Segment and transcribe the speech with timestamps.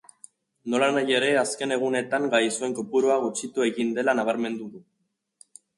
[0.73, 4.85] Nolanahi ere, azken egunetan gaixoen kopurua gutxitu egin dela nabarmendu du.